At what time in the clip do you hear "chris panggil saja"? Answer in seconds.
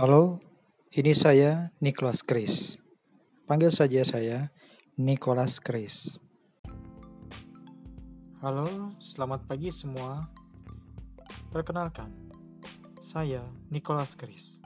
2.24-4.00